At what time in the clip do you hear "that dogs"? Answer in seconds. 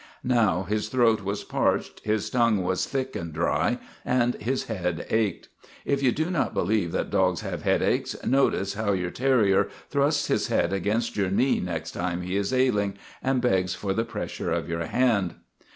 6.93-7.41